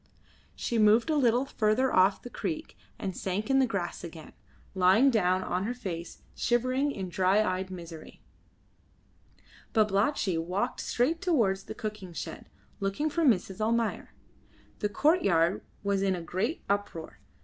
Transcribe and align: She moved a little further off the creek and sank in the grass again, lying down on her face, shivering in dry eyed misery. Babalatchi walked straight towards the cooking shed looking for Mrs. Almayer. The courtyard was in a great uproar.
She 0.55 0.79
moved 0.79 1.11
a 1.11 1.15
little 1.15 1.45
further 1.45 1.93
off 1.93 2.23
the 2.23 2.29
creek 2.31 2.75
and 2.97 3.15
sank 3.15 3.51
in 3.51 3.59
the 3.59 3.67
grass 3.67 4.03
again, 4.03 4.33
lying 4.73 5.11
down 5.11 5.43
on 5.43 5.65
her 5.65 5.75
face, 5.75 6.23
shivering 6.33 6.91
in 6.91 7.07
dry 7.07 7.43
eyed 7.43 7.69
misery. 7.69 8.19
Babalatchi 9.73 10.39
walked 10.39 10.79
straight 10.79 11.21
towards 11.21 11.65
the 11.65 11.75
cooking 11.75 12.13
shed 12.13 12.49
looking 12.79 13.11
for 13.11 13.23
Mrs. 13.23 13.61
Almayer. 13.61 14.11
The 14.79 14.89
courtyard 14.89 15.61
was 15.83 16.01
in 16.01 16.15
a 16.15 16.21
great 16.23 16.63
uproar. 16.67 17.19